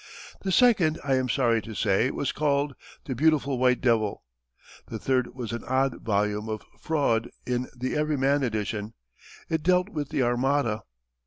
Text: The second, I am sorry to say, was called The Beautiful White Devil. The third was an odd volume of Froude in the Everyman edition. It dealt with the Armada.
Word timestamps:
The 0.41 0.51
second, 0.51 0.99
I 1.03 1.13
am 1.13 1.29
sorry 1.29 1.61
to 1.61 1.75
say, 1.75 2.09
was 2.09 2.31
called 2.31 2.73
The 3.05 3.13
Beautiful 3.13 3.59
White 3.59 3.81
Devil. 3.81 4.23
The 4.87 4.97
third 4.97 5.35
was 5.35 5.51
an 5.51 5.63
odd 5.65 6.01
volume 6.01 6.49
of 6.49 6.63
Froude 6.79 7.29
in 7.45 7.67
the 7.77 7.95
Everyman 7.95 8.41
edition. 8.41 8.95
It 9.47 9.61
dealt 9.61 9.89
with 9.89 10.09
the 10.09 10.23
Armada. 10.23 10.81